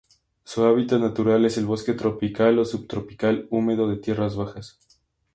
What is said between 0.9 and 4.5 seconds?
natural es el bosque tropical o subtropical húmedo de tierras